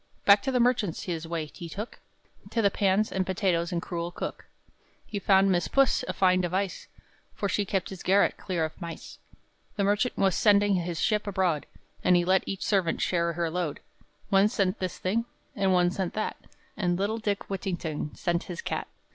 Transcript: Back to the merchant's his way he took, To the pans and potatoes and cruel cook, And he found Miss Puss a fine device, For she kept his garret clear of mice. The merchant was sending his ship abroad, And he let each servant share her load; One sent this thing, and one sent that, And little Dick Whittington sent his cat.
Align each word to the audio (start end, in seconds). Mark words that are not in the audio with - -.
Back 0.25 0.41
to 0.41 0.51
the 0.51 0.59
merchant's 0.59 1.03
his 1.03 1.27
way 1.27 1.45
he 1.53 1.69
took, 1.69 1.99
To 2.49 2.63
the 2.63 2.71
pans 2.71 3.11
and 3.11 3.23
potatoes 3.23 3.71
and 3.71 3.83
cruel 3.83 4.09
cook, 4.09 4.45
And 4.71 4.75
he 5.05 5.19
found 5.19 5.51
Miss 5.51 5.67
Puss 5.67 6.03
a 6.07 6.13
fine 6.13 6.41
device, 6.41 6.87
For 7.35 7.47
she 7.47 7.65
kept 7.65 7.91
his 7.91 8.01
garret 8.01 8.35
clear 8.35 8.65
of 8.65 8.81
mice. 8.81 9.19
The 9.75 9.83
merchant 9.83 10.17
was 10.17 10.33
sending 10.35 10.73
his 10.73 10.99
ship 10.99 11.27
abroad, 11.27 11.67
And 12.03 12.15
he 12.15 12.25
let 12.25 12.41
each 12.47 12.63
servant 12.65 12.99
share 12.99 13.33
her 13.33 13.51
load; 13.51 13.79
One 14.29 14.47
sent 14.47 14.79
this 14.79 14.97
thing, 14.97 15.25
and 15.55 15.71
one 15.71 15.91
sent 15.91 16.15
that, 16.15 16.35
And 16.75 16.97
little 16.97 17.19
Dick 17.19 17.47
Whittington 17.47 18.15
sent 18.15 18.45
his 18.45 18.63
cat. 18.63 18.87